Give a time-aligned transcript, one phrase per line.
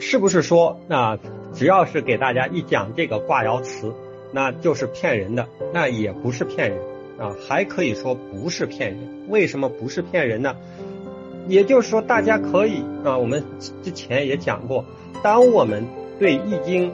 [0.00, 1.18] 是不是说啊，
[1.52, 3.92] 只要是给大家一讲这个卦爻辞，
[4.32, 5.46] 那就是骗人的？
[5.72, 6.80] 那也不是骗人
[7.18, 9.26] 啊，还可以说不是骗人。
[9.28, 10.56] 为什么不是骗人呢？
[11.48, 13.44] 也就是说，大家可以啊，我们
[13.82, 14.84] 之前也讲过，
[15.22, 15.86] 当我们
[16.18, 16.92] 对易经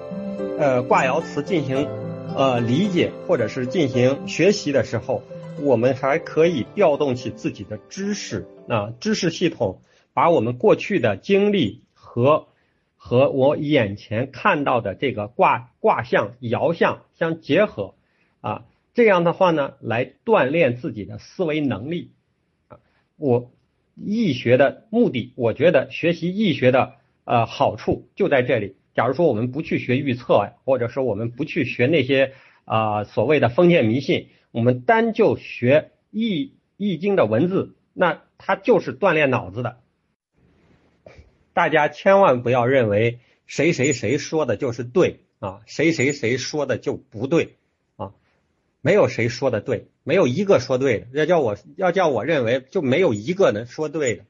[0.59, 1.89] 呃卦爻辞进行
[2.35, 5.23] 呃理解或者是进行学习的时候，
[5.63, 9.81] 我们还可以调动起自己的知识啊知识系统，
[10.13, 12.47] 把我们过去的经历和
[12.97, 17.95] 和我眼前看到的这个卦卦象爻象相结合
[18.41, 18.65] 啊，
[18.95, 22.11] 这样的话呢，来锻炼自己的思维能力
[22.69, 22.79] 啊。
[23.17, 23.53] 我
[23.95, 28.77] 易学的目的，我觉得学习易学的呃好处就在这里。
[28.95, 32.33] 假如说我们不去学预测，或者说我们不去学那些
[32.65, 39.77] 啊所谓的封建迷信，我们单就学易易经的文字，那它就是锻炼脑子的。
[41.57, 47.57] 大家千万不要认为谁谁谁说的就是对啊，谁谁谁说的就不对
[47.97, 48.13] 啊，
[48.83, 51.07] 没有谁说的对，没有一个说对的。
[51.15, 54.27] 要叫我要叫我认为就没有一个能说对的。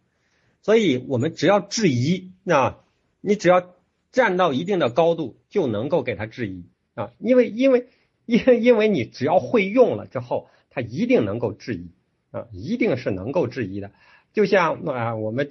[0.63, 2.79] 所以我们只要质疑啊，
[3.21, 3.75] 你只要
[4.13, 6.63] 站到一定的高度，就能够给他质疑
[6.95, 7.89] 啊，因为因为
[8.25, 11.91] 因因为你只要会用了之后，他一定能够质疑
[12.31, 13.91] 啊，一定是能够质疑的。
[14.33, 15.51] 就像啊我们。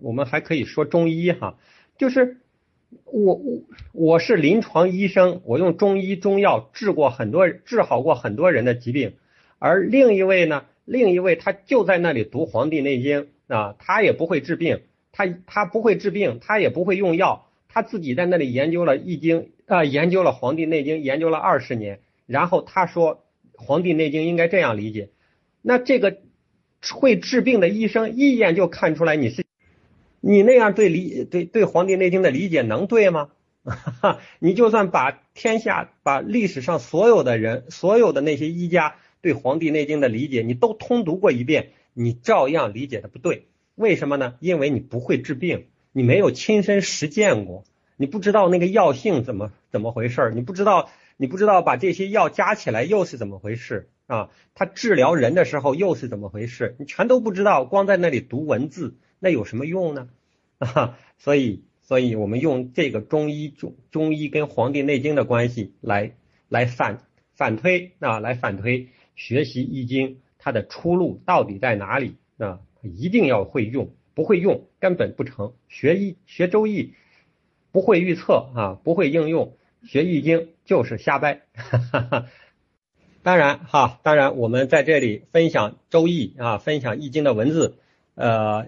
[0.00, 1.58] 我们还可以说中医哈，
[1.98, 2.38] 就是
[3.04, 9.14] 我我我是临床医生，我用中医中药治过很多治好过很多人的疾病，
[9.58, 14.82] 而另一位呢，另一位他就在那里读《黄帝内经》啊，他也不会治病，
[15.12, 23.16] 他他不会治病，他也不会用药，他自己在那里研究了《易经》啊，研究了《黄帝内经》，研究了二十年，然后他说
[23.52, 25.10] 《黄帝内经》应该这样理解，
[25.60, 26.18] 那这个
[26.92, 29.47] 会治病的医生一眼就看出来你是。
[30.30, 33.30] 你那样对理对对《黄帝内经》的理解能对吗？
[34.40, 43.46] 你就算把天下把历史上所有的人所有的那些医家对《黄帝内经》的理解你都通读过一遍，你照样理解的不对。
[43.74, 44.34] 为什么呢？
[44.40, 47.64] 因为你不会治病，你没有亲身实践过，
[47.96, 54.28] 你不知道那个药性怎么怎么回事，你不知道你不知道把这些药加起来又是怎么回事啊？
[54.54, 56.76] 他治疗人的时候又是怎么回事？
[56.78, 58.98] 你全都不知道，光在那里读文字。
[59.20, 60.08] 那有什么用呢？
[60.58, 66.12] 啊， 所以，所以我们用这个中医中中医跟《黄帝内经》的关系来
[66.48, 66.98] 来反
[67.34, 72.60] 反推啊，来反推学习易经它的出路到底在哪里啊？
[72.82, 75.54] 一定要会用，不会用根本不成。
[75.68, 76.94] 学易学周易
[77.72, 81.42] 不会预测啊，不会应用，学易经就是瞎掰。
[83.22, 87.78] 当然哈，当然我们在这里分享周易啊，分享易经的文字，
[88.14, 88.66] 呃。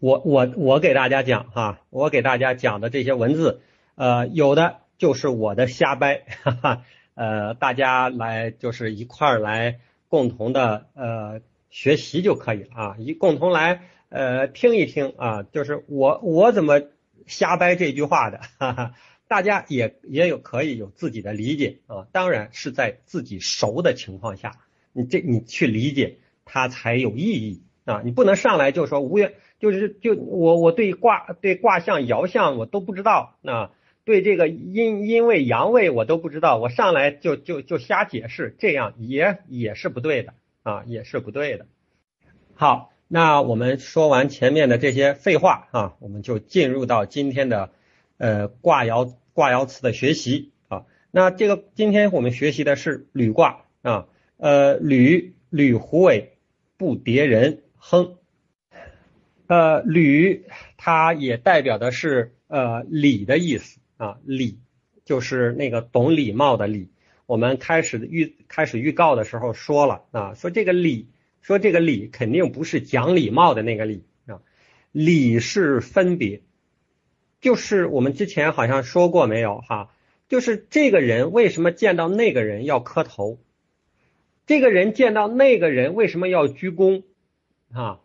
[0.00, 3.62] 我我我给大家讲哈，我给大家讲的这些文字，
[3.96, 6.82] 呃，有的就是我的瞎掰，哈哈，
[7.14, 16.80] 呃，大家来就是一块儿来共同的呃学习就可以了啊，一共同来呃听一听啊，就是我我怎么
[17.26, 18.94] 瞎掰这句话的，哈哈，
[19.26, 24.52] 大家也也有可以有自己的理解啊，当然是在自己熟的情况下，
[24.92, 29.34] 你这你去理解它才有意义啊，你不能上来就说无缘。
[29.58, 33.72] 就是就我我对卦对卦象爻象我都不知道啊，
[34.04, 41.66] 对这个阴阴位阳位我都不知道，我上来就就就瞎解释，这样也也是不对的啊，也是不对的。
[42.54, 47.70] 好，那我们说完前面的这些废话啊，我们就进入到今天的
[48.18, 50.86] 呃卦爻卦爻辞的学习啊。
[51.10, 56.38] 那这个今天我们学习的是履卦啊，呃履履虎尾
[56.76, 58.17] 不叠人亨。
[59.48, 60.44] 呃，吕
[60.76, 64.58] 它也代表的是呃礼的意思啊，礼
[65.06, 66.90] 就是那个懂礼貌的礼。
[67.24, 71.08] 我们开始预开始预告的时候说了啊，说这个礼，
[71.40, 74.42] 说这个礼肯定不是讲礼貌的那个礼啊，
[74.92, 76.42] 礼是分别，
[77.40, 79.94] 就是我们之前好像说过没有哈，
[80.28, 83.38] 就是这个人为什么见到那个人要磕头，
[84.44, 87.04] 这个人见到那个人为什么要鞠躬
[87.72, 88.00] 啊？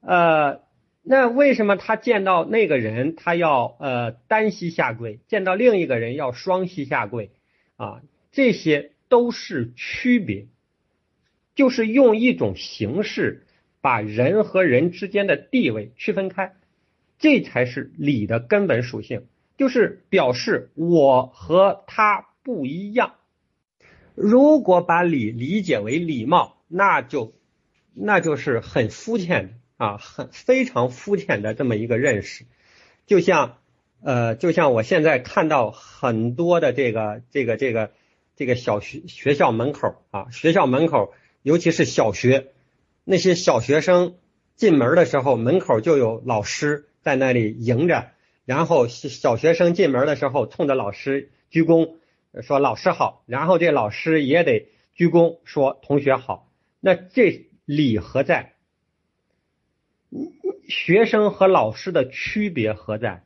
[0.00, 0.64] 呃。
[1.08, 7.30] 那为什么他见到那个人他要呃单膝下跪，见到另一个人要双膝下跪
[7.76, 8.02] 啊？
[8.32, 10.48] 这些都是区别，
[11.54, 13.46] 就是用一种形式
[13.80, 16.56] 把人和人之间的地位区分开，
[17.20, 19.26] 这才是礼的根本属性，
[19.56, 23.14] 就是表示我和他不一样。
[24.16, 27.32] 如果把礼理解为礼貌，那就
[27.94, 29.52] 那就是很肤浅的。
[29.76, 32.46] 啊，很非常肤浅的这么一个认识，
[33.06, 33.58] 就像
[34.02, 37.90] 呃，就像我现在看到很多的这个这个这个
[38.36, 41.12] 这个小学学校门口啊，学校门口，
[41.42, 42.48] 尤其是小学
[43.04, 44.16] 那些小学生
[44.54, 48.10] 进门的时候，门口就有老师在那里迎着，
[48.44, 51.96] 然后小学生进门的时候冲着老师鞠躬，
[52.42, 56.50] 说老师好，然后这老师也得鞠躬说同学好，
[56.80, 58.55] 那这礼何在？
[60.68, 63.24] 学生和老师的区别何在？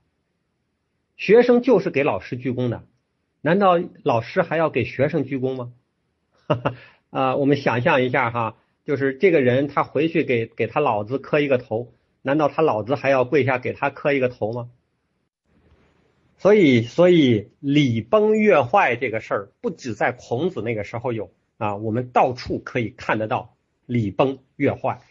[1.17, 2.85] 学生就是给老师鞠躬的，
[3.43, 5.73] 难道老师还要给学生鞠躬吗？
[7.11, 11.93] 啊，我们想象一下哈，就是这个人他回去给给他老子磕一个头，
[12.23, 14.71] 难道他老子还要跪下给他磕一个头吗？
[16.39, 23.55] 所以，所以礼崩乐坏这个事儿，不止在孔子那个时候有啊，我们到处可以看得到
[23.85, 25.03] 礼崩乐坏。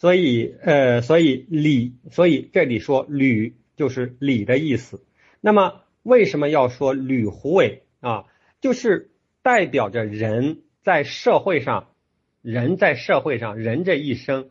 [0.00, 5.04] 所以，呃，所以礼，所以这里说履就是礼的意思。
[5.42, 8.24] 那么，为什么要说履胡为啊？
[8.62, 9.10] 就是
[9.42, 11.88] 代表着人在社会上，
[12.40, 14.48] 人在社会上，人这一生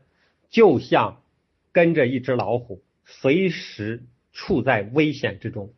[0.51, 1.23] 就像
[1.71, 5.73] 跟着一只老虎，随时处在危险之中。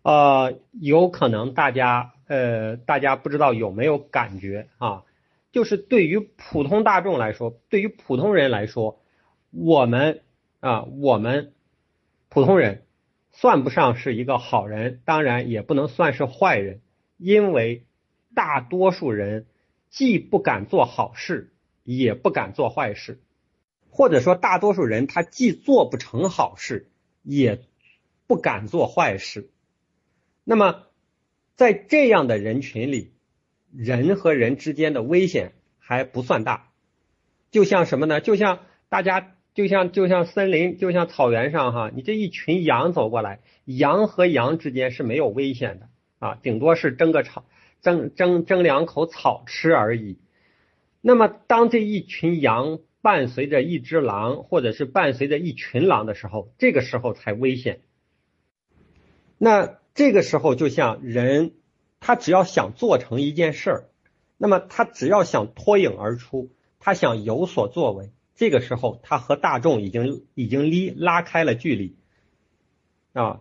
[0.00, 5.04] 呃，有可能大家，呃，大家不知道有没有感觉啊？
[5.50, 9.00] 就是对于普通大众来说，对于普通人来说，
[9.50, 10.22] 我们
[10.60, 11.54] 啊，我们
[12.28, 12.84] 普通人
[13.30, 16.82] 算不上是一个好人，当然也不能算是坏人，
[17.16, 17.86] 因为
[18.34, 19.46] 大多数人
[19.88, 23.22] 既不敢做好事，也不敢做坏事，
[23.88, 26.90] 或者说大多数人他既做不成好事，
[27.22, 27.62] 也
[28.26, 29.50] 不敢做坏事。
[30.44, 30.84] 那么
[31.56, 33.14] 在这样的人群里。
[33.76, 36.70] 人和人之间的危险还不算大，
[37.50, 38.20] 就像什么呢？
[38.20, 45.88] 就像大家，就像就像森林，就像草原上哈，你这一群羊走过来，羊和羊之间是没有危险的
[46.18, 47.44] 啊，顶多是争个草，
[47.82, 50.18] 争争争两口草吃而已。
[51.00, 57.80] 那么当这一群羊伴随着一只狼，或者是伴随着一群狼的时候，这个时候才危险。
[59.36, 61.52] 那这个时候就像人。
[62.00, 63.84] 他只要想做成一件事儿，
[64.36, 71.96] 那么他只要想脱颖而出，他想有所作为，这个时候他和大众已经已经离拉开了距离
[73.12, 73.40] 啊，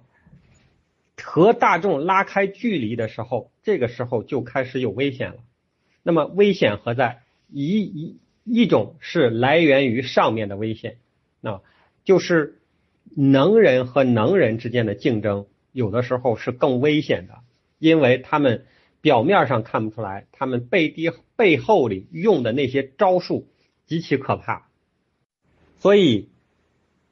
[1.21, 5.37] 和大众拉开距离的时候，这个时候就开始有危险了。
[6.03, 7.23] 那么危险何在？
[7.49, 10.97] 一一一种是来源于上面的危险
[11.41, 11.61] 啊，
[12.03, 12.59] 就是
[13.15, 17.35] 能人和能人之间的竞争，有的时候是更危险的。
[17.79, 18.65] 因为他们
[19.01, 23.47] 表面上看不出来，他们背地背后里用的那些招数
[23.85, 24.69] 极其可怕，
[25.77, 26.29] 所以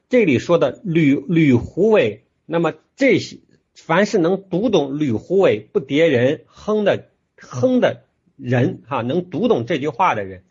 [0.09, 3.38] 这里说的吕吕胡伟，那么这些
[3.75, 10.44] 凡是能读懂吕胡伟不迭人哼的哼的人哈，能读懂这句话的人，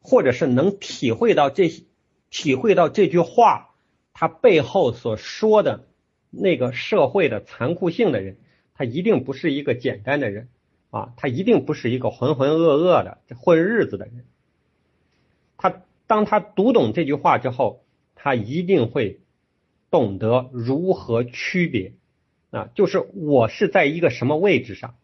[0.00, 1.84] 或者是能体会到这些
[2.30, 3.74] 体会到这句话
[4.12, 5.88] 他背后所说的
[6.30, 8.36] 那个社会的残酷性的人。
[8.74, 10.48] 他一定不是一个简单的人
[10.90, 14.24] 啊，他一定不是一个浑浑噩噩的混日子的人。
[15.56, 17.84] 他当他读懂这句话之后，
[18.14, 19.20] 他一定会
[19.90, 21.92] 懂得如何区别
[22.50, 24.96] 啊，就是我是在一个什么位置上，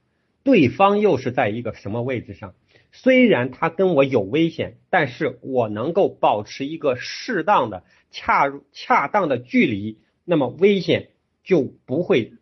[0.42, 2.54] 对方又是在一个什么位置上。
[2.90, 11.10] 虽然他跟我有危险，但是我能够保持一个适当的、恰恰当的距离，那么危险
[11.44, 12.32] 就不会。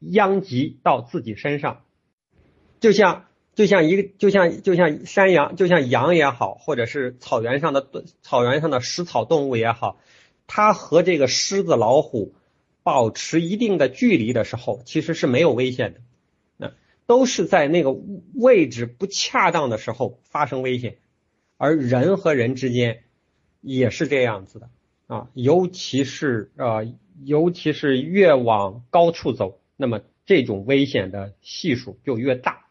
[0.00, 1.84] 殃及到自己身上，
[2.80, 7.86] 就像就像一个就像就像山羊，就像羊也好，或者是草原上的
[8.22, 10.00] 草原上的食草动物也好，
[10.46, 12.34] 它和这个狮子、老虎
[12.82, 16.00] 保持一定的距离的时候，其实是没有危险的。
[16.56, 16.72] 那
[17.06, 17.94] 都是在那个
[18.34, 20.96] 位置不恰当的时候发生危险，
[21.58, 23.02] 而人和人之间
[23.60, 24.70] 也是这样子的
[25.06, 26.78] 啊，尤其是啊，
[27.22, 29.59] 尤其是越往高处走。
[29.80, 32.66] 那么这种危险的系数就越大。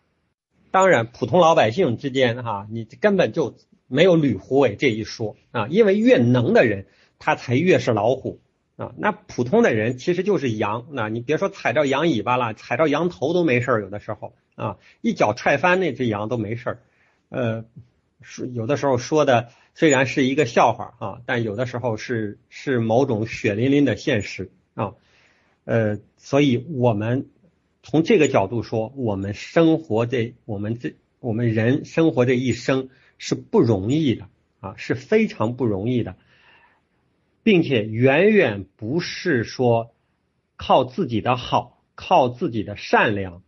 [0.69, 3.55] 当然，普通老百姓之间哈，你根本就
[3.87, 6.85] 没有吕胡伟这一说啊，因为越能的人
[7.17, 8.39] 他才越是老虎
[8.77, 8.93] 啊。
[8.95, 16.79] 那普通的人其实就是羊，那你别说踩着羊尾巴了，踩着羊头都没事儿，有的时候啊，一脚踹翻那只羊都没事儿。
[17.29, 17.65] 呃，
[18.21, 24.93] 是有的时候说的虽然是一个笑话啊，但有的时候是是某种血淋淋的现实啊。
[25.65, 27.29] 呃，所以我们
[27.83, 34.27] 从这个角度说，我们生活这我们这我们人生活这一生是不容易的
[34.59, 36.15] 啊，是非常不容易的，
[37.43, 39.93] 并且远远不是说
[40.57, 43.43] 靠自己的好，靠自己的善良，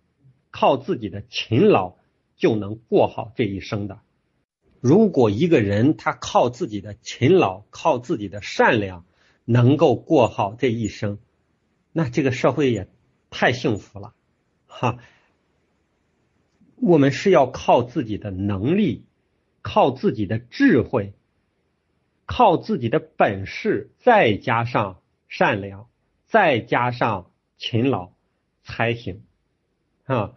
[0.50, 1.96] 靠自己的勤劳
[2.36, 4.00] 就能过好这一生的。
[4.80, 9.06] 如果一个人他靠自己的勤劳，靠自己的善良，
[9.46, 11.20] 能够过好这一生，
[11.91, 12.88] 那这个社会也
[13.29, 14.13] 太幸福了，
[14.65, 15.00] 哈。
[16.75, 19.05] 我们是要靠自己的能力，
[19.62, 21.13] 靠自己的智慧，
[22.25, 25.88] 靠自己的本事，再加上善良，
[26.25, 28.13] 再加上勤劳
[28.63, 29.21] 才行
[30.05, 30.33] 啊！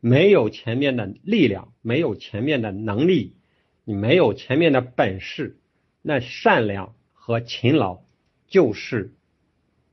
[0.00, 3.34] 没有前面的力量，没有前面的能力，
[3.82, 5.58] 你没有前面的本事，
[6.02, 8.02] 那善良和勤劳
[8.46, 9.12] 就是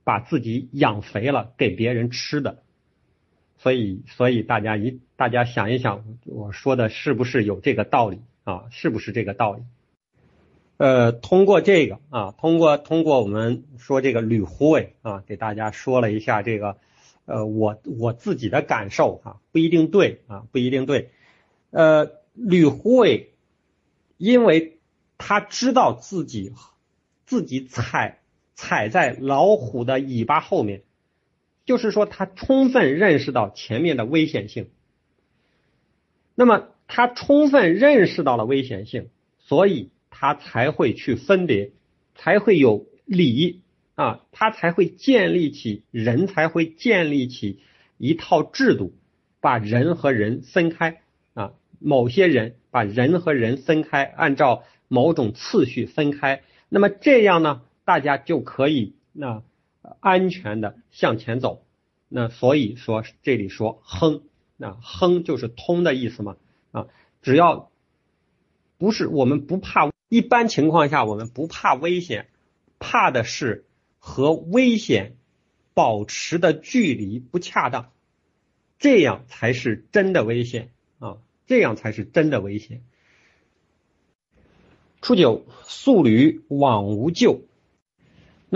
[0.05, 2.63] 把自己养肥了给别人吃的。
[3.57, 8.65] 所以，所以大家一大家想一想，我说的是不是有这个道理啊？
[8.69, 9.63] 是不是这个道理？
[10.77, 16.77] 呃，通过这个啊，通过通过我们说这个吕护卫啊，给大家说了一下这个
[17.25, 21.11] 呃，我我自己的感受哈，不一定对啊，不一定对。
[21.71, 23.33] 呃，吕护卫，
[24.17, 24.79] 因为
[25.17, 26.53] 他知道自己
[27.25, 28.19] 自己踩
[28.55, 30.81] 踩在老虎的尾巴后面。
[31.65, 34.69] 就是说，他充分认识到前面的危险性，
[36.35, 39.09] 那么他充分认识到了危险性，
[39.39, 41.71] 所以他才会去分别，
[42.13, 43.61] 才会有理
[43.95, 47.61] 啊，他才会建立起人才会建立起
[47.97, 48.93] 一套制度，
[49.41, 51.01] 把人和人分开
[51.33, 59.41] 啊，某些人把人和人分开，按照某种次序分开，那么这样呢，大家就可以那。
[59.99, 61.63] 安全的向前走，
[62.09, 64.23] 那所以说这里说亨，
[64.57, 66.37] 那亨就是通的意思嘛
[66.71, 66.87] 啊，
[67.21, 67.69] 只要
[68.79, 72.29] 不是我们不怕，一般情况下我们不怕危险，
[72.79, 73.65] 怕的是
[73.99, 75.17] 和危险
[75.75, 77.91] 保持的距离不恰当，
[78.79, 82.81] 这样才是真的危险啊，这样才是真的危险。
[84.99, 87.41] 初九，素履往无咎。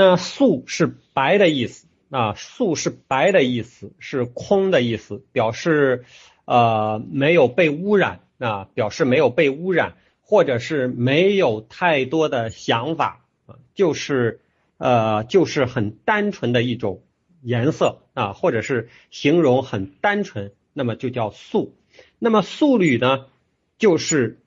[0.01, 6.05] 那素是白的意思啊，素是白的意思，是空的意思，表示
[6.45, 14.39] 呃没有被污染啊，表示没有被污染，或者是没有太多的想法啊，就是
[14.77, 17.03] 呃就是很单纯的一种
[17.41, 21.75] 颜色啊，或者是形容很单纯，那么就叫素。
[22.19, 23.25] 那么素履呢，
[23.77, 24.39] 就是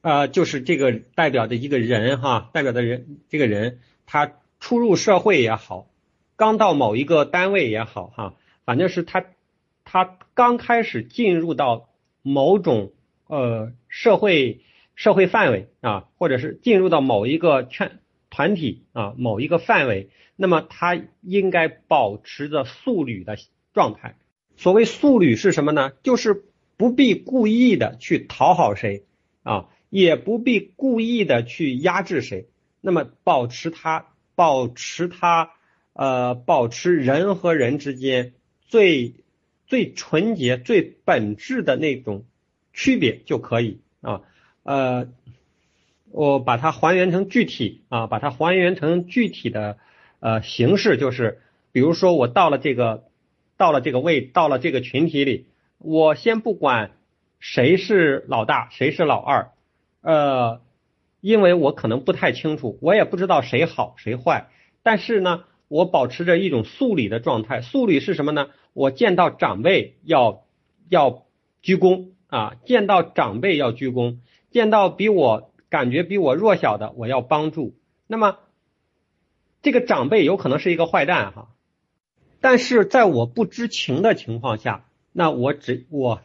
[0.00, 4.32] 呃就是这个代表的一个人哈，代表的人这个人他。
[4.66, 5.86] 初入社会也好，
[6.34, 9.24] 刚到某一个单位也好，哈，反正是他
[9.84, 11.88] 他刚开始进入到
[12.20, 12.90] 某种
[13.28, 14.62] 呃社会
[14.96, 23.36] 社会范围啊，或者是进入到某一个圈团体啊某一个范围，那么他应该保持着素履的
[23.72, 24.16] 状态。
[24.56, 25.92] 所谓素履是什么呢？
[26.02, 26.42] 就是
[26.76, 29.04] 不必故意的去讨好谁
[29.44, 32.48] 啊，也不必故意的去压制谁，
[32.80, 34.08] 那么保持他。
[34.36, 35.50] 保持它，
[35.94, 38.34] 呃，保持人和人之间
[38.68, 39.14] 最
[39.66, 42.24] 最纯洁、最本质的那种
[42.72, 44.20] 区别就可以啊。
[44.62, 45.08] 呃，
[46.12, 49.78] 我把它还原成具体啊，把它还原成具体的
[50.20, 51.40] 呃形式，就是
[51.72, 53.04] 比如说我到了这个
[53.56, 55.46] 到了这个位，到了这个群体里，
[55.78, 56.92] 我先不管
[57.40, 59.50] 谁是老大，谁是老二，
[60.02, 60.60] 呃。
[61.26, 64.46] 因为我可能不太清楚，我也不知道谁好谁坏，
[64.84, 67.62] 但是呢，我保持着一种素礼的状态。
[67.62, 68.50] 素礼是什么呢？
[68.74, 70.44] 我见到长辈要
[70.88, 71.26] 要
[71.62, 74.18] 鞠躬啊，见到长辈要鞠躬，
[74.52, 77.74] 见到比我感觉比我弱小的，我要帮助。
[78.06, 78.38] 那么
[79.62, 81.48] 这个长辈有可能是一个坏蛋哈，
[82.40, 86.20] 但是在我不知情的情况下，那我只我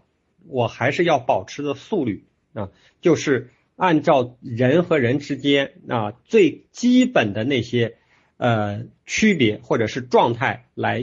[0.48, 2.70] 我还是要保持的素律啊，
[3.01, 3.50] 就是。
[3.81, 7.95] 按照人和人之间啊最基本的那些
[8.38, 11.01] 呃区别或者是状态来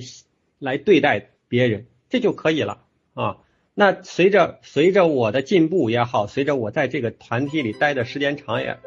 [0.61, 3.39] 来对待别人，这就可以了啊。
[3.75, 8.79] 那随着随着我的进步也好，随着我在这个团体里待的时间长也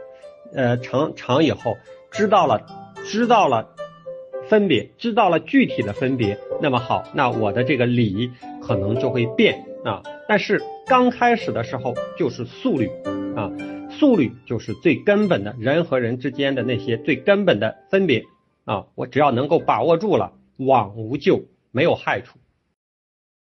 [0.53, 1.75] 呃长长以后，
[2.11, 2.65] 知道了
[3.03, 3.75] 知道了
[4.47, 8.31] 分别，知道了具体的分别，那么好，那我的这个理
[8.61, 10.01] 可能就会变啊。
[10.29, 12.89] 但是刚开始的时候就是速率
[13.35, 13.51] 啊。
[13.91, 18.23] 速率就是最根本的人和人之间的那些最根本的分别
[18.65, 22.39] 啊，我只要能够把握住了，往无咎，没有害处。